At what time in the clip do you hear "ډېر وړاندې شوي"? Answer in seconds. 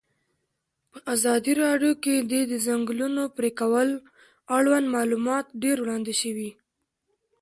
5.63-6.49